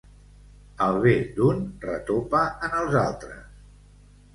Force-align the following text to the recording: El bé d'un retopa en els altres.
El 0.85 0.97
bé 1.03 1.13
d'un 1.37 1.63
retopa 1.85 2.45
en 2.71 2.77
els 2.83 3.01
altres. 3.07 3.41